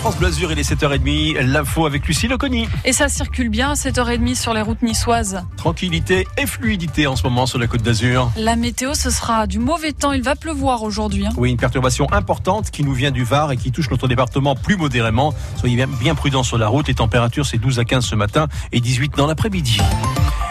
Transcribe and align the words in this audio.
France 0.00 0.16
Blasure, 0.16 0.52
il 0.52 0.58
est 0.60 0.70
7h30. 0.70 1.40
L'info 1.40 1.84
avec 1.84 2.06
Lucie 2.06 2.28
Loconi. 2.28 2.68
Et 2.84 2.92
ça 2.92 3.08
circule 3.08 3.48
bien 3.48 3.70
à 3.70 3.74
7h30 3.74 4.36
sur 4.36 4.54
les 4.54 4.62
routes 4.62 4.82
niçoises. 4.82 5.42
Tranquillité 5.56 6.26
et 6.38 6.46
fluidité 6.46 7.06
en 7.08 7.16
ce 7.16 7.24
moment 7.24 7.46
sur 7.46 7.58
la 7.58 7.66
côte 7.66 7.82
d'Azur. 7.82 8.30
La 8.36 8.54
météo, 8.54 8.94
ce 8.94 9.10
sera 9.10 9.46
du 9.48 9.58
mauvais 9.58 9.92
temps. 9.92 10.12
Il 10.12 10.22
va 10.22 10.36
pleuvoir 10.36 10.84
aujourd'hui. 10.84 11.26
hein. 11.26 11.30
Oui, 11.36 11.50
une 11.50 11.56
perturbation 11.56 12.06
importante 12.12 12.70
qui 12.70 12.84
nous 12.84 12.92
vient 12.94 13.10
du 13.10 13.24
Var 13.24 13.50
et 13.52 13.56
qui 13.56 13.72
touche 13.72 13.90
notre 13.90 14.06
département 14.06 14.54
plus 14.54 14.76
modérément. 14.76 15.34
Soyez 15.56 15.74
bien, 15.74 15.88
bien 15.88 16.14
prudents 16.14 16.44
sur 16.44 16.58
la 16.58 16.68
route. 16.68 16.86
Les 16.86 16.94
températures, 16.94 17.44
c'est 17.46 17.58
12 17.58 17.80
à 17.80 17.84
15 17.84 18.04
ce 18.04 18.14
matin 18.14 18.46
et 18.72 18.80
18 18.80 19.16
dans 19.16 19.26
l'après-midi. 19.26 19.78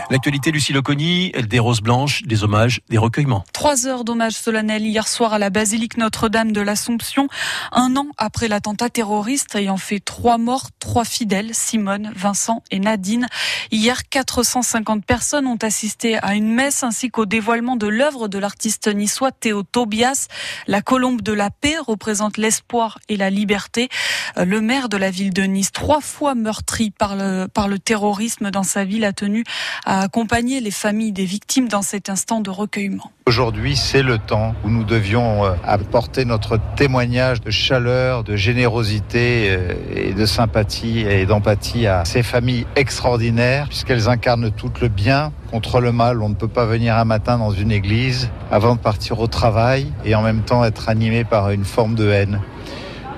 L'actualité, 0.09 0.51
Lucie 0.51 0.71
Loconi, 0.71 1.33
des 1.33 1.59
roses 1.59 1.81
blanches, 1.81 2.23
des 2.23 2.45
hommages, 2.45 2.79
des 2.87 2.97
recueillements. 2.97 3.43
Trois 3.51 3.87
heures 3.87 4.05
d'hommage 4.05 4.35
solennel 4.35 4.85
hier 4.85 5.05
soir 5.05 5.33
à 5.33 5.39
la 5.39 5.49
basilique 5.49 5.97
Notre-Dame 5.97 6.53
de 6.53 6.61
l'Assomption, 6.61 7.27
un 7.73 7.93
an 7.97 8.07
après 8.17 8.47
l'attentat 8.47 8.89
terroriste 8.89 9.53
ayant 9.55 9.75
fait 9.75 9.99
trois 9.99 10.37
morts, 10.37 10.69
trois 10.79 11.03
fidèles, 11.03 11.49
Simone, 11.51 12.13
Vincent 12.15 12.63
et 12.71 12.79
Nadine. 12.79 13.27
Hier, 13.69 14.07
450 14.07 15.03
personnes 15.03 15.45
ont 15.45 15.57
assisté 15.61 16.17
à 16.19 16.35
une 16.35 16.53
messe 16.53 16.83
ainsi 16.83 17.09
qu'au 17.09 17.25
dévoilement 17.25 17.75
de 17.75 17.87
l'œuvre 17.87 18.29
de 18.29 18.39
l'artiste 18.39 18.87
niçois 18.87 19.33
Théo 19.33 19.63
Tobias. 19.63 20.27
La 20.67 20.81
colombe 20.81 21.21
de 21.21 21.33
la 21.33 21.49
paix 21.49 21.75
représente 21.85 22.37
l'espoir 22.37 22.97
et 23.09 23.17
la 23.17 23.29
liberté. 23.29 23.89
Le 24.37 24.61
maire 24.61 24.87
de 24.87 24.95
la 24.95 25.11
ville 25.11 25.33
de 25.33 25.43
Nice, 25.43 25.73
trois 25.73 25.99
fois 25.99 26.33
meurtri 26.33 26.91
par 26.91 27.17
le, 27.17 27.47
par 27.47 27.67
le 27.67 27.77
terrorisme 27.77 28.51
dans 28.51 28.63
sa 28.63 28.85
ville, 28.85 29.03
a 29.03 29.11
tenu 29.11 29.43
à 29.85 29.96
accompagner 29.99 30.59
les 30.59 30.71
familles 30.71 31.11
des 31.11 31.25
victimes 31.25 31.67
dans 31.67 31.81
cet 31.81 32.09
instant 32.09 32.41
de 32.41 32.49
recueillement. 32.49 33.11
Aujourd'hui, 33.25 33.75
c'est 33.75 34.03
le 34.03 34.17
temps 34.17 34.55
où 34.63 34.69
nous 34.69 34.83
devions 34.83 35.45
euh, 35.45 35.51
apporter 35.63 36.25
notre 36.25 36.59
témoignage 36.75 37.41
de 37.41 37.51
chaleur, 37.51 38.23
de 38.23 38.35
générosité 38.35 39.47
euh, 39.49 39.73
et 39.93 40.13
de 40.13 40.25
sympathie 40.25 40.99
et 40.99 41.25
d'empathie 41.25 41.87
à 41.87 42.05
ces 42.05 42.23
familles 42.23 42.65
extraordinaires, 42.75 43.67
puisqu'elles 43.67 44.09
incarnent 44.09 44.51
toutes 44.51 44.81
le 44.81 44.87
bien 44.87 45.31
contre 45.51 45.79
le 45.81 45.91
mal. 45.91 46.21
On 46.21 46.29
ne 46.29 46.35
peut 46.35 46.47
pas 46.47 46.65
venir 46.65 46.95
un 46.97 47.05
matin 47.05 47.37
dans 47.37 47.51
une 47.51 47.71
église 47.71 48.29
avant 48.51 48.75
de 48.75 48.79
partir 48.79 49.19
au 49.19 49.27
travail 49.27 49.91
et 50.05 50.15
en 50.15 50.21
même 50.21 50.41
temps 50.41 50.63
être 50.63 50.89
animé 50.89 51.23
par 51.23 51.51
une 51.51 51.65
forme 51.65 51.95
de 51.95 52.09
haine. 52.09 52.39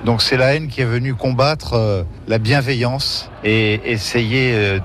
Donc 0.04 0.22
c'est 0.22 0.36
la 0.36 0.54
haine 0.54 0.68
qui 0.68 0.80
est 0.80 0.86
venue 0.86 1.14
combattre 1.14 1.74
euh, 1.74 2.02
la 2.26 2.38
bienveillance 2.38 3.30
et 3.44 3.80
essayer 3.84 4.80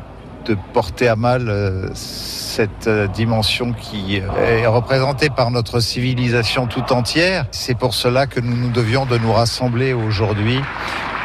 de 0.46 0.56
porter 0.74 1.08
à 1.08 1.16
mal 1.16 1.50
euh, 1.50 1.90
cette 1.94 2.88
euh, 2.88 3.08
dimension 3.08 3.74
qui 3.74 4.22
euh, 4.22 4.62
est 4.62 4.68
représentée 4.68 5.30
par 5.30 5.52
notre 5.52 5.80
civilisation 5.80 6.68
tout 6.68 6.94
entière. 6.94 7.46
C'est 7.52 7.78
pour 7.78 7.94
cela 7.94 8.28
que 8.28 8.40
nous 8.40 8.56
nous 8.56 8.70
devions 8.70 9.06
de 9.06 9.18
nous 9.18 9.34
rassembler 9.34 9.94
aujourd'hui 9.94 10.60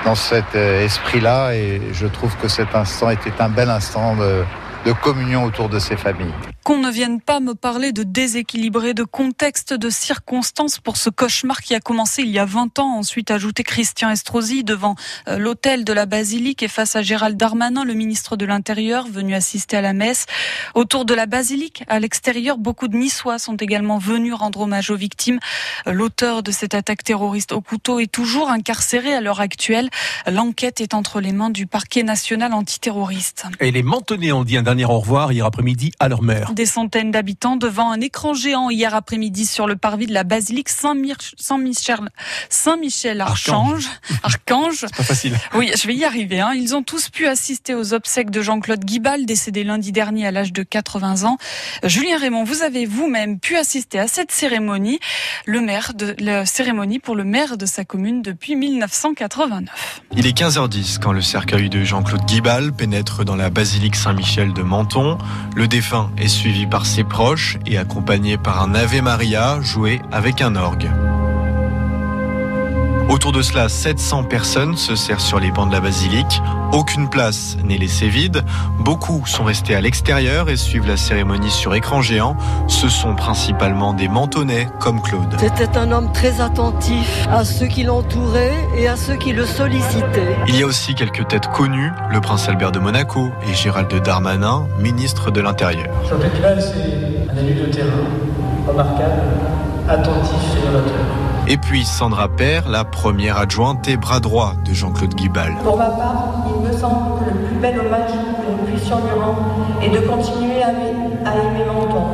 dans 0.04 0.14
cet 0.14 0.54
esprit-là 0.54 1.52
et 1.54 1.82
je 1.92 2.06
trouve 2.06 2.34
que 2.36 2.48
cet 2.48 2.74
instant 2.74 3.10
était 3.10 3.38
un 3.38 3.50
bel 3.50 3.68
instant 3.68 4.16
de, 4.16 4.44
de 4.84 4.92
communion 4.92 5.44
autour 5.44 5.68
de 5.68 5.78
ces 5.78 5.96
familles. 5.96 6.32
Qu'on 6.64 6.78
ne 6.78 6.90
vienne 6.90 7.20
pas 7.20 7.40
me 7.40 7.54
parler 7.54 7.92
de 7.92 8.02
déséquilibré, 8.02 8.94
de 8.94 9.04
contexte, 9.04 9.72
de 9.72 9.90
circonstances 9.90 10.78
pour 10.78 10.96
ce 10.96 11.10
cauchemar 11.10 11.60
qui 11.60 11.74
a 11.74 11.80
commencé 11.80 12.22
il 12.22 12.30
y 12.30 12.38
a 12.38 12.44
20 12.44 12.78
ans. 12.78 12.96
Ensuite, 12.96 13.30
ajouté 13.30 13.62
Christian 13.62 14.10
Estrosi 14.10 14.64
devant 14.64 14.94
euh, 15.28 15.38
l'hôtel 15.38 15.84
de 15.84 15.92
la 15.92 16.06
Basilique 16.06 16.62
et 16.62 16.68
face 16.68 16.96
à 16.96 17.02
Gérald 17.02 17.36
Darmanin, 17.36 17.84
le 17.84 17.94
ministre 17.94 18.36
de 18.36 18.44
l'Intérieur, 18.46 19.06
venu 19.06 19.34
assister 19.34 19.76
à 19.76 19.80
la 19.80 19.92
messe. 19.92 20.26
Autour 20.74 21.04
de 21.04 21.14
la 21.14 21.26
Basilique, 21.26 21.84
à 21.88 21.98
l'extérieur, 21.98 22.58
beaucoup 22.58 22.88
de 22.88 22.96
Niçois 22.96 23.38
sont 23.38 23.56
également 23.56 23.98
venus 23.98 24.34
rendre 24.34 24.60
hommage 24.60 24.90
aux 24.90 24.96
victimes. 24.96 25.40
Euh, 25.86 25.92
L'auteur 25.92 26.42
de 26.42 26.50
cette 26.50 26.74
attaque 26.74 27.04
terroriste 27.04 27.52
au 27.52 27.60
couteau 27.60 28.00
est 28.00 28.10
toujours 28.10 28.50
incarcéré 28.50 29.14
à 29.14 29.20
l'heure 29.20 29.40
actuelle. 29.40 29.90
L'enquête 30.26 30.80
est 30.80 30.94
entre 30.94 31.20
les 31.20 31.32
mains 31.32 31.50
du 31.50 31.66
parquet 31.66 32.02
national 32.02 32.52
antiterroriste. 32.52 33.44
Et 33.60 33.70
les 33.70 33.82
Mentonnais 33.82 34.32
ont 34.32 34.44
dit 34.44 34.56
un 34.56 34.69
dernier 34.70 34.84
au 34.84 35.00
revoir 35.00 35.32
hier 35.32 35.44
après-midi 35.44 35.90
à 35.98 36.08
leur 36.08 36.22
mère. 36.22 36.52
Des 36.52 36.64
centaines 36.64 37.10
d'habitants 37.10 37.56
devant 37.56 37.90
un 37.90 38.00
écran 38.00 38.34
géant 38.34 38.70
hier 38.70 38.94
après-midi 38.94 39.44
sur 39.44 39.66
le 39.66 39.74
parvis 39.74 40.06
de 40.06 40.14
la 40.14 40.22
basilique 40.22 40.68
Saint-Michel, 40.68 42.08
Saint-Michel 42.48 43.20
Archange. 43.20 43.88
Archange. 44.22 44.86
Pas 44.96 45.02
facile. 45.02 45.36
Oui, 45.54 45.72
je 45.76 45.88
vais 45.88 45.96
y 45.96 46.04
arriver. 46.04 46.38
Hein. 46.38 46.52
Ils 46.54 46.76
ont 46.76 46.84
tous 46.84 47.08
pu 47.08 47.26
assister 47.26 47.74
aux 47.74 47.94
obsèques 47.94 48.30
de 48.30 48.42
Jean-Claude 48.42 48.84
Guibal, 48.84 49.26
décédé 49.26 49.64
lundi 49.64 49.90
dernier 49.90 50.28
à 50.28 50.30
l'âge 50.30 50.52
de 50.52 50.62
80 50.62 51.24
ans. 51.24 51.36
Julien 51.82 52.18
Raymond, 52.18 52.44
vous 52.44 52.62
avez 52.62 52.86
vous-même 52.86 53.40
pu 53.40 53.56
assister 53.56 53.98
à 53.98 54.06
cette 54.06 54.30
cérémonie, 54.30 55.00
le 55.46 55.60
maire 55.60 55.94
de 55.94 56.14
la 56.20 56.46
cérémonie 56.46 57.00
pour 57.00 57.16
le 57.16 57.24
maire 57.24 57.56
de 57.56 57.66
sa 57.66 57.84
commune 57.84 58.22
depuis 58.22 58.54
1989. 58.54 60.02
Il 60.12 60.28
est 60.28 60.38
15h10 60.38 61.00
quand 61.00 61.10
le 61.10 61.22
cercueil 61.22 61.68
de 61.68 61.82
Jean-Claude 61.82 62.24
Guibal 62.24 62.72
pénètre 62.72 63.24
dans 63.24 63.36
la 63.36 63.50
basilique 63.50 63.96
Saint-Michel 63.96 64.52
de 64.52 64.59
Menton. 64.62 65.18
Le 65.54 65.68
défunt 65.68 66.10
est 66.16 66.28
suivi 66.28 66.66
par 66.66 66.86
ses 66.86 67.04
proches 67.04 67.58
et 67.66 67.78
accompagné 67.78 68.36
par 68.36 68.62
un 68.62 68.74
Ave 68.74 69.02
Maria 69.02 69.60
joué 69.60 70.00
avec 70.12 70.40
un 70.40 70.56
orgue. 70.56 70.90
Autour 73.10 73.32
de 73.32 73.42
cela, 73.42 73.68
700 73.68 74.22
personnes 74.22 74.76
se 74.76 74.94
serrent 74.94 75.20
sur 75.20 75.40
les 75.40 75.50
bancs 75.50 75.66
de 75.68 75.72
la 75.72 75.80
basilique. 75.80 76.40
Aucune 76.72 77.10
place 77.10 77.56
n'est 77.64 77.76
laissée 77.76 78.08
vide. 78.08 78.44
Beaucoup 78.78 79.26
sont 79.26 79.42
restés 79.42 79.74
à 79.74 79.80
l'extérieur 79.80 80.48
et 80.48 80.56
suivent 80.56 80.86
la 80.86 80.96
cérémonie 80.96 81.50
sur 81.50 81.74
écran 81.74 82.02
géant. 82.02 82.36
Ce 82.68 82.88
sont 82.88 83.16
principalement 83.16 83.94
des 83.94 84.06
mentonnais 84.06 84.68
comme 84.78 85.02
Claude. 85.02 85.34
C'était 85.40 85.76
un 85.76 85.90
homme 85.90 86.12
très 86.12 86.40
attentif 86.40 87.26
à 87.28 87.44
ceux 87.44 87.66
qui 87.66 87.82
l'entouraient 87.82 88.64
et 88.76 88.86
à 88.86 88.94
ceux 88.94 89.16
qui 89.16 89.32
le 89.32 89.44
sollicitaient. 89.44 90.36
Il 90.46 90.56
y 90.56 90.62
a 90.62 90.66
aussi 90.66 90.94
quelques 90.94 91.26
têtes 91.26 91.48
connues, 91.48 91.90
le 92.12 92.20
prince 92.20 92.48
Albert 92.48 92.70
de 92.70 92.78
Monaco 92.78 93.32
et 93.50 93.54
Gérald 93.54 93.92
Darmanin, 94.04 94.68
ministre 94.78 95.32
de 95.32 95.40
l'Intérieur. 95.40 95.88
Jean-Claude 96.08 96.32
Guibal, 96.32 96.62
c'est 96.62 97.32
un 97.32 97.44
élu 97.44 97.54
de 97.54 97.66
terrain, 97.72 97.88
remarquable, 98.68 99.22
attentif 99.88 100.36
et 100.56 100.64
novateur. 100.64 101.29
Et 101.50 101.56
puis 101.56 101.84
Sandra 101.84 102.28
Père, 102.28 102.68
la 102.68 102.84
première 102.84 103.36
adjointe 103.36 103.88
et 103.88 103.96
bras 103.96 104.20
droit 104.20 104.54
de 104.64 104.72
Jean-Claude 104.72 105.16
Guibal. 105.16 105.52
Pour 105.64 105.76
ma 105.76 105.86
part, 105.86 106.46
il 106.46 106.64
me 106.64 106.72
semble 106.72 107.18
que 107.18 107.24
le 107.24 107.40
plus 107.44 107.56
bel 107.56 107.80
hommage 107.80 108.12
que 108.12 108.52
nous 108.52 108.72
puissions 108.72 108.98
lui 108.98 109.20
rendre 109.20 109.66
est 109.82 109.88
de 109.88 109.98
continuer 109.98 110.62
à 110.62 110.70
aimer, 110.70 110.94
à 111.26 111.34
aimer 111.34 111.64
Menton 111.66 112.04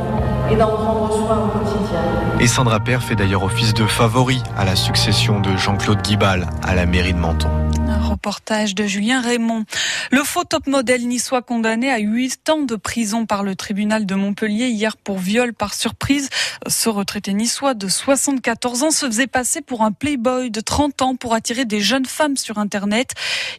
et 0.51 0.55
d'en 0.55 0.71
prendre 0.71 1.13
soin 1.13 1.37
au 1.37 1.59
quotidien. 1.59 1.99
Et 2.39 2.47
Sandra 2.47 2.79
Père 2.79 3.03
fait 3.03 3.15
d'ailleurs 3.15 3.43
office 3.43 3.75
de 3.75 3.85
favori 3.85 4.41
à 4.57 4.65
la 4.65 4.75
succession 4.75 5.39
de 5.39 5.55
Jean-Claude 5.55 6.01
Guibal 6.01 6.47
à 6.63 6.73
la 6.73 6.87
mairie 6.87 7.13
de 7.13 7.19
Menton. 7.19 7.49
Un 7.87 7.99
reportage 7.99 8.75
de 8.75 8.85
Julien 8.85 9.21
Raymond. 9.21 9.63
Le 10.11 10.23
faux 10.23 10.43
top 10.43 10.67
modèle 10.67 11.07
niçois 11.07 11.41
condamné 11.41 11.89
à 11.89 11.99
8 11.99 12.49
ans 12.49 12.61
de 12.63 12.75
prison 12.75 13.25
par 13.25 13.43
le 13.43 13.55
tribunal 13.55 14.05
de 14.05 14.13
Montpellier 14.13 14.67
hier 14.67 14.97
pour 14.97 15.19
viol 15.19 15.53
par 15.53 15.73
surprise. 15.73 16.29
Ce 16.67 16.89
retraité 16.89 17.33
niçois 17.33 17.73
de 17.73 17.87
74 17.87 18.83
ans 18.83 18.91
se 18.91 19.05
faisait 19.05 19.27
passer 19.27 19.61
pour 19.61 19.83
un 19.83 19.93
playboy 19.93 20.51
de 20.51 20.59
30 20.59 21.01
ans 21.01 21.15
pour 21.15 21.33
attirer 21.33 21.63
des 21.63 21.79
jeunes 21.79 22.05
femmes 22.05 22.35
sur 22.35 22.57
Internet. 22.57 23.11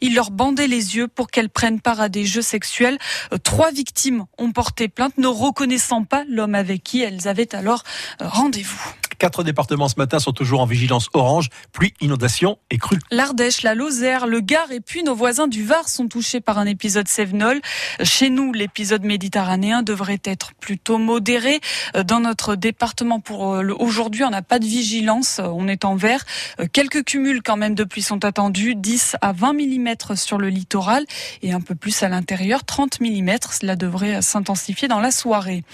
Il 0.03 0.15
leur 0.15 0.31
bandait 0.31 0.69
les 0.69 0.97
yeux 0.97 1.09
pour 1.09 1.31
qu'elles 1.31 1.51
prennent 1.51 1.81
part 1.81 2.01
à 2.01 2.11
des 2.11 2.27
jeux 2.27 2.43
sexuels. 2.43 2.99
Trois 3.45 3.71
victimes 3.71 4.27
ont 4.37 4.53
porté 4.53 4.89
plainte 4.89 5.17
ne 5.17 5.27
reconnaissant 5.27 6.05
pas 6.05 6.25
l'homme 6.29 6.55
avec 6.55 6.83
qui 6.83 7.01
elles 7.01 7.29
avaient 7.29 7.55
alors 7.55 7.83
rendez-vous. 8.21 8.93
Quatre 9.19 9.43
départements 9.43 9.89
ce 9.89 9.97
matin 9.97 10.21
sont 10.21 10.33
toujours 10.33 10.61
en 10.61 10.67
vigilance 10.67 11.09
orange, 11.13 11.49
pluie, 11.73 11.93
inondation 12.01 12.59
et 12.71 12.79
crue. 12.79 12.99
L'Ardèche, 13.11 13.63
la 13.63 13.75
Lozère, 13.75 14.27
le 14.27 14.41
Gard 14.41 14.71
et 14.71 14.81
puis 14.81 15.03
nos 15.03 15.15
voisins 15.15 15.49
du 15.49 15.65
Var 15.65 15.89
sont 15.89 16.07
touchés 16.07 16.41
par 16.41 16.59
un 16.59 16.67
épisode 16.67 17.09
Sévenol. 17.09 17.61
Chez 18.03 18.31
nous, 18.31 18.53
l'épisode 18.53 19.05
méditerranéen 19.05 19.83
devrait 19.83 20.21
être 20.25 20.53
plutôt 20.55 20.99
modéré. 20.99 21.61
Dans 22.07 22.21
notre 22.21 22.55
département, 22.55 23.19
pour 23.19 23.55
euh, 23.55 23.75
aujourd'hui, 23.79 24.23
on 24.23 24.31
n'a 24.31 24.43
pas 24.43 24.61
de 24.61 24.67
vigilance, 24.67 25.41
on 25.43 25.67
est 25.67 25.85
en 25.85 25.97
vert. 25.97 26.25
Euh, 26.61 26.67
Quelques 26.73 27.05
cumuls 27.05 27.43
quand 27.43 27.57
même 27.57 27.75
de 27.75 27.85
pluie 27.85 28.03
sont 28.03 28.25
attendus, 28.25 28.75
10 28.77 29.17
à 29.21 29.33
20 29.33 29.55
mm 29.55 30.15
sur 30.15 30.39
le 30.39 30.49
littoral 30.49 31.05
et 31.43 31.53
un 31.53 31.61
peu 31.61 31.75
plus 31.75 32.03
à 32.03 32.09
l'intérieur, 32.09 32.65
30 32.65 33.01
mm. 33.01 33.31
Cela 33.51 33.75
devrait 33.75 34.23
s'intensifier 34.23 34.87
dans 34.87 35.01
la 35.01 35.11
soirée. 35.11 35.65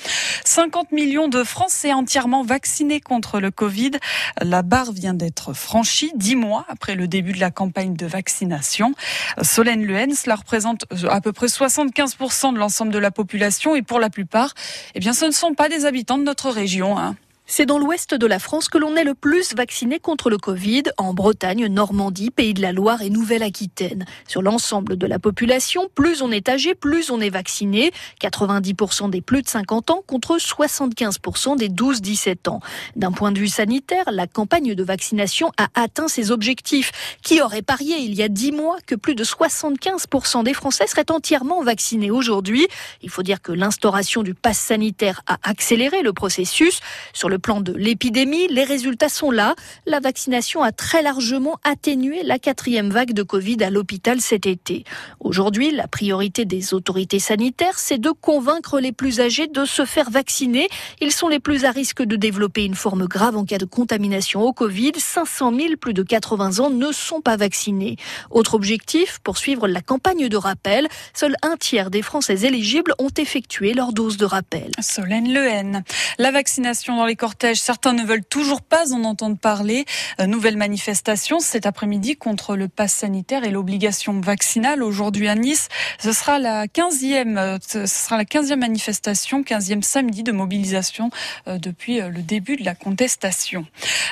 50 0.45 0.93
millions 0.93 1.29
de 1.29 1.45
Français 1.45 1.93
entièrement 1.93 2.43
vaccinés 2.43 3.01
contre 3.01 3.34
le 3.41 3.51
Covid. 3.51 3.93
La 4.41 4.63
barre 4.63 4.93
vient 4.93 5.15
d'être 5.15 5.53
franchie 5.53 6.13
dix 6.17 6.37
mois 6.37 6.65
après 6.69 6.95
le 6.95 7.09
début 7.09 7.33
de 7.33 7.41
la 7.41 7.51
campagne 7.51 7.95
de 7.95 8.07
vaccination. 8.07 8.95
Solène 9.43 9.85
Luens, 9.85 10.15
cela 10.15 10.37
représente 10.37 10.85
à 11.09 11.21
peu 11.21 11.33
près 11.33 11.47
75% 11.47 12.53
de 12.53 12.59
l'ensemble 12.59 12.93
de 12.93 12.99
la 12.99 13.11
population 13.11 13.75
et 13.77 13.83
pour 13.83 14.01
la 14.01 14.11
plupart, 14.11 14.55
eh 14.95 15.01
bien, 15.01 15.13
ce 15.13 15.25
ne 15.25 15.31
sont 15.31 15.55
pas 15.55 15.69
des 15.69 15.85
habitants 15.85 16.19
de 16.19 16.25
notre 16.25 16.51
région. 16.51 16.99
hein. 16.99 17.17
C'est 17.47 17.67
dans 17.67 17.79
l'ouest 17.79 18.15
de 18.15 18.27
la 18.27 18.39
France 18.39 18.71
que 18.71 18.79
l'on 18.79 18.97
est 18.97 19.05
le 19.05 19.13
plus 19.13 19.55
vacciné 19.55 19.99
contre 19.99 20.31
le 20.31 20.39
Covid, 20.39 20.85
en 20.97 21.13
Bretagne, 21.13 21.67
Normandie, 21.67 22.31
Pays 22.31 22.55
de 22.55 22.63
la 22.63 22.73
Loire 22.73 23.03
et 23.03 23.11
Nouvelle-Aquitaine. 23.11 24.07
Sur 24.27 24.41
l'ensemble 24.41 24.97
de 24.97 25.07
la 25.07 25.19
population, 25.19 25.91
plus 25.95 26.23
on 26.23 26.33
est 26.33 26.49
âgé, 26.49 26.75
plus 26.75 27.11
on 27.11 27.21
est 27.21 27.29
vacciné. 27.29 27.93
90% 28.23 29.11
des 29.11 29.21
plus 29.21 29.43
de 29.43 29.49
50 29.49 29.91
ans 29.91 30.03
contre 30.07 30.39
75% 30.39 31.59
des 31.59 31.69
12-17 31.69 32.49
ans. 32.49 32.61
D'un 32.97 33.13
point 33.13 33.31
de 33.31 33.39
vue 33.39 33.49
sanitaire, 33.49 34.11
la 34.11 34.27
campagne 34.27 34.75
de 34.75 34.83
vaccination 34.83 35.53
a 35.59 35.69
atteint 35.75 36.09
ses 36.09 36.31
objectifs. 36.31 36.93
Qui 37.23 37.43
aurait 37.43 37.61
parié 37.61 37.99
il 37.99 38.15
y 38.15 38.23
a 38.23 38.29
10 38.29 38.53
mois 38.53 38.79
que 38.87 38.95
plus 38.95 39.15
de 39.15 39.23
75% 39.23 40.45
des 40.45 40.55
Français 40.55 40.87
seraient 40.87 41.11
entièrement 41.11 41.63
vaccinés 41.63 42.11
aujourd'hui? 42.11 42.67
Il 43.03 43.11
faut 43.11 43.23
dire 43.23 43.43
que 43.43 43.53
l'instauration 43.53 44.23
du 44.23 44.33
pass 44.33 44.59
sanitaire 44.59 45.21
a 45.27 45.37
accéléré 45.43 46.01
le 46.01 46.15
processus. 46.15 46.81
Sur 47.13 47.29
le 47.29 47.34
plan 47.39 47.61
de 47.61 47.73
l'épidémie, 47.73 48.47
les 48.49 48.65
résultats 48.65 49.09
sont 49.09 49.31
là. 49.31 49.55
La 49.87 50.01
vaccination 50.01 50.63
a 50.63 50.73
très 50.73 51.03
largement 51.03 51.59
atténué 51.65 52.23
la 52.23 52.39
quatrième 52.39 52.91
vague 52.91 53.13
de 53.13 53.23
Covid 53.23 53.63
à 53.63 53.71
l'hôpital 53.71 54.21
cet 54.21 54.47
été. 54.47 54.85
Aujourd'hui, 55.21 55.71
la 55.71 55.89
priorité 55.89 56.45
des 56.45 56.75
autorités 56.75 57.19
sanitaires, 57.19 57.79
c'est 57.79 57.99
de 57.99 58.11
convaincre 58.11 58.81
les 58.81 58.93
plus 58.93 59.21
âgés 59.21 59.47
de 59.47 59.65
se 59.65 59.85
faire 59.85 60.11
vacciner. 60.11 60.69
Ils 61.01 61.13
sont 61.13 61.29
les 61.29 61.41
plus 61.41 61.65
à 61.65 61.71
risque 61.71 62.03
de 62.03 62.17
développer 62.17 62.65
une 62.65 62.75
forme 62.75 63.07
grave 63.07 63.37
en 63.37 63.45
cas 63.45 63.59
de 63.59 63.65
contamination 63.65 64.43
au 64.43 64.53
Covid. 64.53 64.93
500 64.97 65.53
000 65.55 65.77
plus 65.81 65.95
de 65.95 66.03
80 66.03 66.61
ans 66.61 66.71
ne 66.71 66.93
sont 66.93 67.21
pas 67.21 67.37
vaccinés. 67.37 67.97
Autre 68.31 68.55
objectif, 68.55 69.21
poursuivre 69.23 69.69
la 69.69 69.81
campagne 69.81 70.29
de 70.29 70.37
rappel. 70.37 70.89
Seul 71.13 71.37
un 71.43 71.57
tiers 71.57 71.91
des 71.91 72.03
Français 72.03 72.43
éligibles 72.43 72.95
ont 72.99 73.11
effectué 73.17 73.75
leur 73.75 73.93
dose 73.93 74.17
de 74.17 74.25
rappel. 74.25 74.71
Solène 74.81 75.33
Lehen. 75.33 75.85
La 76.19 76.31
vaccination 76.31 76.97
dans 76.97 77.07
les 77.07 77.17
certains 77.55 77.93
ne 77.93 78.05
veulent 78.05 78.25
toujours 78.25 78.63
pas 78.63 78.93
en 78.93 79.05
entendre 79.05 79.39
parler. 79.39 79.85
Euh, 80.21 80.27
nouvelle 80.27 80.57
manifestation 80.57 81.41
cet 81.41 81.67
après-midi 81.67 82.17
contre 82.17 82.57
le 82.57 82.69
pass 82.69 82.93
sanitaire 82.93 83.45
et 83.45 83.51
l'obligation 83.51 84.21
vaccinale 84.21 84.83
aujourd'hui 84.83 85.29
à 85.29 85.35
Nice. 85.35 85.69
Ce 85.99 86.13
sera 86.13 86.39
la 86.39 86.67
15e, 86.67 87.39
euh, 87.39 87.59
ce 87.67 87.87
sera 87.87 88.17
la 88.17 88.25
15e 88.25 88.57
manifestation, 88.57 89.43
15e 89.43 89.83
samedi 89.83 90.23
de 90.23 90.33
mobilisation 90.33 91.11
euh, 91.49 91.59
depuis 91.59 92.01
le 92.01 92.23
début 92.23 92.57
de 92.57 92.65
la 92.65 92.75
contestation. 92.75 93.67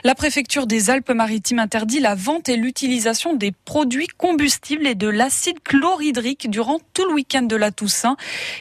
La 0.04 0.14
préfecture 0.14 0.66
des 0.66 0.90
Alpes-Maritimes 0.90 1.58
interdit 1.58 2.00
la 2.00 2.14
vente 2.14 2.48
et 2.48 2.56
l'utilisation 2.56 3.34
des 3.34 3.52
produits 3.52 4.08
combustibles 4.08 4.86
et 4.86 4.94
de 4.94 5.08
l'acide 5.08 5.62
chlorhydrique 5.62 6.50
durant 6.50 6.80
tout 6.94 7.06
le 7.06 7.14
week-end 7.14 7.42
de 7.42 7.56
la 7.56 7.70
Toussaint. 7.70 8.16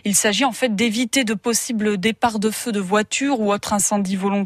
Il 0.05 0.15
s'agit 0.15 0.45
en 0.45 0.51
fait 0.51 0.75
d'éviter 0.75 1.23
de 1.23 1.33
possibles 1.33 1.97
départs 1.97 2.39
de 2.39 2.49
feu 2.49 2.71
de 2.71 2.79
voitures 2.79 3.39
ou 3.39 3.53
autres 3.53 3.73
incendies 3.73 4.15
volontaires. 4.15 4.40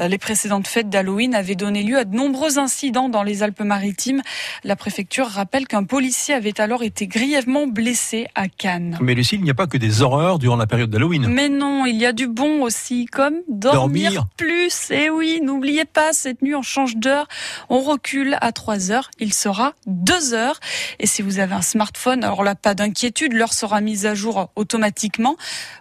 Euh, 0.00 0.08
les 0.08 0.18
précédentes 0.18 0.66
fêtes 0.66 0.88
d'Halloween 0.88 1.34
avaient 1.34 1.54
donné 1.54 1.82
lieu 1.82 1.98
à 1.98 2.04
de 2.04 2.14
nombreux 2.14 2.58
incidents 2.58 3.08
dans 3.08 3.22
les 3.22 3.42
Alpes-Maritimes. 3.42 4.22
La 4.64 4.76
préfecture 4.76 5.26
rappelle 5.26 5.66
qu'un 5.66 5.84
policier 5.84 6.34
avait 6.34 6.60
alors 6.60 6.82
été 6.82 7.06
grièvement 7.06 7.66
blessé 7.66 8.28
à 8.34 8.48
Cannes. 8.48 8.98
Mais 9.00 9.14
Lucie, 9.14 9.36
il 9.36 9.42
n'y 9.42 9.50
a 9.50 9.54
pas 9.54 9.66
que 9.66 9.78
des 9.78 10.02
horreurs 10.02 10.38
durant 10.38 10.56
la 10.56 10.66
période 10.66 10.90
d'Halloween. 10.90 11.26
Mais 11.28 11.48
non, 11.48 11.86
il 11.86 11.96
y 11.96 12.06
a 12.06 12.12
du 12.12 12.28
bon 12.28 12.62
aussi, 12.62 13.06
comme 13.06 13.36
dormir, 13.48 14.12
Dormir. 14.12 14.26
plus. 14.36 14.90
Et 14.90 15.10
oui, 15.10 15.40
n'oubliez 15.42 15.84
pas, 15.84 16.12
cette 16.12 16.42
nuit 16.42 16.54
on 16.54 16.62
change 16.62 16.96
d'heure, 16.96 17.26
on 17.68 17.80
recule 17.80 18.36
à 18.40 18.52
3 18.52 18.90
heures, 18.90 19.10
il 19.18 19.32
sera 19.32 19.74
2 19.86 20.34
heures. 20.34 20.60
Et 20.98 21.06
si 21.06 21.22
vous 21.22 21.38
avez 21.38 21.54
un 21.54 21.62
smartphone, 21.62 22.24
alors 22.24 22.44
là, 22.44 22.54
pas 22.54 22.74
d'inquiétude, 22.74 23.32
l'heure 23.32 23.52
sera 23.52 23.80
mise 23.80 24.06
à 24.06 24.14
jour 24.14 24.50
automatiquement. 24.56 25.36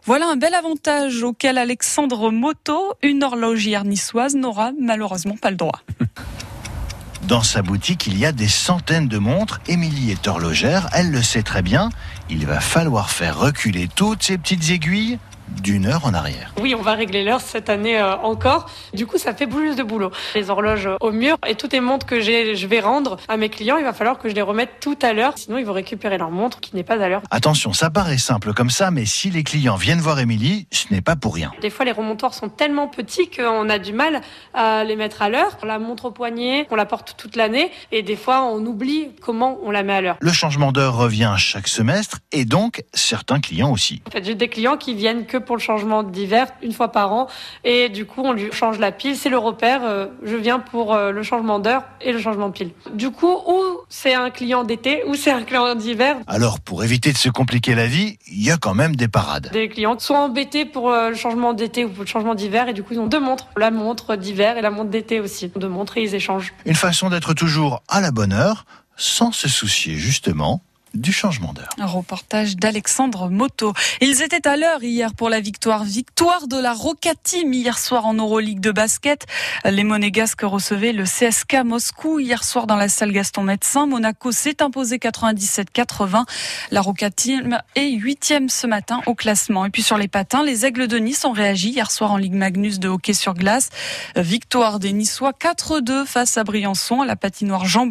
Voilà 0.05 0.27
un 0.27 0.35
bel 0.35 0.53
avantage 0.53 1.23
auquel 1.23 1.57
Alexandre 1.57 2.31
Moto, 2.31 2.93
une 3.03 3.23
horlogère 3.31 3.85
niçoise, 3.85 4.35
n'aura 4.35 4.71
malheureusement 4.79 5.37
pas 5.37 5.51
le 5.51 5.57
droit. 5.57 5.81
Dans 7.27 7.43
sa 7.43 7.61
boutique, 7.61 8.07
il 8.07 8.17
y 8.17 8.25
a 8.25 8.31
des 8.31 8.47
centaines 8.47 9.07
de 9.07 9.17
montres. 9.17 9.61
Émilie 9.67 10.11
est 10.11 10.27
horlogère, 10.27 10.89
elle 10.91 11.11
le 11.11 11.21
sait 11.21 11.43
très 11.43 11.61
bien. 11.61 11.89
Il 12.29 12.45
va 12.45 12.59
falloir 12.59 13.09
faire 13.09 13.39
reculer 13.39 13.87
toutes 13.93 14.23
ces 14.23 14.37
petites 14.37 14.69
aiguilles 14.69 15.17
d'une 15.61 15.85
heure 15.85 16.05
en 16.05 16.13
arrière. 16.13 16.53
Oui, 16.61 16.75
on 16.77 16.81
va 16.81 16.93
régler 16.93 17.23
l'heure 17.23 17.41
cette 17.41 17.69
année 17.69 17.99
euh, 17.99 18.15
encore. 18.17 18.69
Du 18.93 19.05
coup, 19.05 19.17
ça 19.17 19.33
fait 19.33 19.47
plus 19.47 19.75
de 19.75 19.83
boulot. 19.83 20.11
Les 20.35 20.49
horloges 20.49 20.89
au 20.99 21.11
mur 21.11 21.37
et 21.47 21.55
toutes 21.55 21.73
les 21.73 21.79
montres 21.79 22.05
que 22.05 22.19
j'ai, 22.19 22.55
je 22.55 22.67
vais 22.67 22.79
rendre 22.79 23.17
à 23.27 23.37
mes 23.37 23.49
clients, 23.49 23.77
il 23.77 23.83
va 23.83 23.93
falloir 23.93 24.17
que 24.17 24.29
je 24.29 24.35
les 24.35 24.41
remette 24.41 24.79
tout 24.79 24.97
à 25.01 25.13
l'heure. 25.13 25.33
Sinon, 25.35 25.57
ils 25.57 25.65
vont 25.65 25.73
récupérer 25.73 26.17
leur 26.17 26.31
montre 26.31 26.59
qui 26.59 26.75
n'est 26.75 26.83
pas 26.83 27.01
à 27.01 27.09
l'heure. 27.09 27.21
Attention, 27.31 27.73
ça 27.73 27.89
paraît 27.89 28.17
simple 28.17 28.53
comme 28.53 28.69
ça, 28.69 28.91
mais 28.91 29.05
si 29.05 29.29
les 29.29 29.43
clients 29.43 29.75
viennent 29.75 29.99
voir 29.99 30.19
Émilie, 30.19 30.67
ce 30.71 30.85
n'est 30.91 31.01
pas 31.01 31.15
pour 31.15 31.35
rien. 31.35 31.51
Des 31.61 31.69
fois, 31.69 31.85
les 31.85 31.91
remontoirs 31.91 32.33
sont 32.33 32.49
tellement 32.49 32.87
petits 32.87 33.29
qu'on 33.29 33.69
a 33.69 33.79
du 33.79 33.93
mal 33.93 34.21
à 34.53 34.83
les 34.83 34.95
mettre 34.95 35.21
à 35.21 35.29
l'heure. 35.29 35.57
On 35.63 35.65
la 35.65 35.79
montre 35.79 36.05
au 36.05 36.11
poignet, 36.11 36.67
on 36.71 36.75
la 36.75 36.85
porte 36.85 37.15
toute 37.17 37.35
l'année 37.35 37.71
et 37.91 38.03
des 38.03 38.15
fois, 38.15 38.43
on 38.43 38.65
oublie 38.65 39.09
comment 39.21 39.59
on 39.63 39.71
la 39.71 39.83
met 39.83 39.93
à 39.93 40.01
l'heure. 40.01 40.17
Le 40.19 40.31
changement 40.31 40.71
d'heure 40.71 40.95
revient 40.95 41.35
chaque 41.37 41.67
semestre 41.67 42.19
et 42.31 42.45
donc 42.45 42.83
certains 42.93 43.39
clients 43.39 43.71
aussi. 43.71 44.01
En 44.07 44.11
fait, 44.11 44.23
j'ai 44.23 44.35
des 44.35 44.47
clients 44.47 44.77
qui 44.77 44.93
viennent 44.93 45.25
que 45.25 45.37
pour 45.41 45.55
le 45.55 45.61
changement 45.61 46.03
d'hiver 46.03 46.47
une 46.61 46.71
fois 46.73 46.91
par 46.91 47.13
an 47.13 47.27
et 47.63 47.89
du 47.89 48.05
coup 48.05 48.21
on 48.23 48.33
lui 48.33 48.51
change 48.51 48.79
la 48.79 48.91
pile. 48.91 49.15
C'est 49.15 49.29
le 49.29 49.37
repère. 49.37 49.81
euh, 49.83 50.07
je 50.23 50.35
viens 50.35 50.59
pour 50.59 50.93
euh, 50.93 51.11
le 51.11 51.23
changement 51.23 51.59
d'heure 51.59 51.83
et 52.01 52.11
le 52.11 52.19
changement 52.19 52.47
de 52.47 52.53
pile. 52.53 52.71
Du 52.93 53.11
coup, 53.11 53.31
ou 53.47 53.61
c'est 53.89 54.13
un 54.13 54.29
client 54.29 54.63
d'été 54.63 55.03
ou 55.07 55.15
c'est 55.15 55.31
un 55.31 55.43
client 55.43 55.75
d'hiver. 55.75 56.17
Alors 56.27 56.59
pour 56.59 56.83
éviter 56.83 57.11
de 57.11 57.17
se 57.17 57.29
compliquer 57.29 57.75
la 57.75 57.87
vie, 57.87 58.17
il 58.27 58.43
y 58.43 58.51
a 58.51 58.57
quand 58.57 58.73
même 58.73 58.95
des 58.95 59.07
parades. 59.07 59.49
Des 59.51 59.69
clients 59.69 59.97
sont 59.99 60.15
embêtés 60.15 60.65
pour 60.65 60.89
euh, 60.91 61.09
le 61.09 61.15
changement 61.15 61.53
d'été 61.53 61.85
ou 61.85 61.89
pour 61.89 62.03
le 62.03 62.07
changement 62.09 62.35
d'hiver 62.35 62.67
et 62.69 62.73
du 62.73 62.83
coup 62.83 62.93
ils 62.93 62.99
ont 62.99 63.07
deux 63.07 63.19
montres, 63.19 63.47
la 63.57 63.71
montre 63.71 64.15
d'hiver 64.15 64.57
et 64.57 64.61
la 64.61 64.71
montre 64.71 64.89
d'été 64.89 65.19
aussi. 65.19 65.51
Deux 65.55 65.69
montres 65.69 65.97
et 65.97 66.03
ils 66.03 66.15
échangent. 66.15 66.53
Une 66.65 66.75
façon 66.75 67.09
d'être 67.09 67.33
toujours 67.33 67.81
à 67.87 68.01
la 68.01 68.11
bonne 68.11 68.33
heure, 68.33 68.65
sans 68.97 69.31
se 69.31 69.47
soucier 69.49 69.95
justement 69.95 70.61
du 70.93 71.11
changement 71.11 71.53
d'heure. 71.53 71.69
Un 71.77 71.85
reportage 71.85 72.55
d'Alexandre 72.57 73.29
Moto. 73.29 73.73
Ils 74.01 74.21
étaient 74.21 74.47
à 74.47 74.57
l'heure 74.57 74.83
hier 74.83 75.13
pour 75.13 75.29
la 75.29 75.39
victoire. 75.39 75.83
Victoire 75.83 76.47
de 76.47 76.57
la 76.57 76.73
Rocatim 76.73 77.53
hier 77.53 77.77
soir 77.77 78.05
en 78.05 78.13
Euroleague 78.13 78.59
de 78.59 78.71
basket. 78.71 79.25
Les 79.65 79.83
Monégasques 79.83 80.41
recevaient 80.41 80.93
le 80.93 81.03
CSK 81.03 81.63
Moscou 81.63 82.19
hier 82.19 82.43
soir 82.43 82.67
dans 82.67 82.75
la 82.75 82.89
salle 82.89 83.11
Gaston 83.11 83.43
Médecin. 83.43 83.85
Monaco 83.85 84.31
s'est 84.31 84.61
imposé 84.61 84.97
97-80. 84.97 86.25
La 86.71 86.81
Rocatim 86.81 87.59
est 87.75 87.91
huitième 87.91 88.49
ce 88.49 88.67
matin 88.67 89.01
au 89.05 89.15
classement. 89.15 89.65
Et 89.65 89.69
puis 89.69 89.83
sur 89.83 89.97
les 89.97 90.07
patins, 90.07 90.43
les 90.43 90.65
Aigles 90.65 90.87
de 90.87 90.97
Nice 90.97 91.25
ont 91.25 91.31
réagi 91.31 91.69
hier 91.69 91.91
soir 91.91 92.11
en 92.11 92.17
Ligue 92.17 92.33
Magnus 92.33 92.79
de 92.79 92.87
hockey 92.87 93.13
sur 93.13 93.33
glace. 93.33 93.69
Victoire 94.15 94.79
des 94.79 94.93
Niçois 94.93 95.33
4-2 95.39 96.05
face 96.05 96.37
à 96.37 96.43
Briançon 96.43 97.01
à 97.01 97.05
la 97.05 97.15
patinoire 97.15 97.65
Jean. 97.65 97.81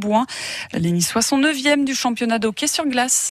Les 0.72 0.92
Niçois 0.92 1.22
sont 1.22 1.36
neuvième 1.36 1.84
du 1.84 1.94
championnat 1.94 2.38
de 2.38 2.46
hockey 2.48 2.66
sur 2.66 2.84
glace. 2.86 2.89
Glas 2.90 3.28